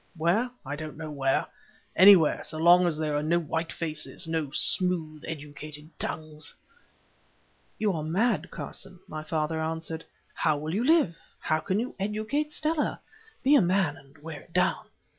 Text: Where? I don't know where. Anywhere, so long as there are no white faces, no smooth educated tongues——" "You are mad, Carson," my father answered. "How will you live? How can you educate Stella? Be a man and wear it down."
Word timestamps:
Where? 0.17 0.49
I 0.65 0.75
don't 0.75 0.97
know 0.97 1.11
where. 1.11 1.45
Anywhere, 1.95 2.43
so 2.43 2.57
long 2.57 2.87
as 2.87 2.97
there 2.97 3.15
are 3.15 3.21
no 3.21 3.37
white 3.37 3.71
faces, 3.71 4.27
no 4.27 4.49
smooth 4.49 5.21
educated 5.27 5.91
tongues——" 5.99 6.55
"You 7.77 7.93
are 7.93 8.01
mad, 8.01 8.49
Carson," 8.49 8.99
my 9.07 9.21
father 9.23 9.61
answered. 9.61 10.03
"How 10.33 10.57
will 10.57 10.73
you 10.73 10.83
live? 10.83 11.19
How 11.39 11.59
can 11.59 11.79
you 11.79 11.93
educate 11.99 12.51
Stella? 12.51 12.99
Be 13.43 13.53
a 13.53 13.61
man 13.61 13.95
and 13.95 14.17
wear 14.17 14.39
it 14.39 14.53
down." 14.53 14.87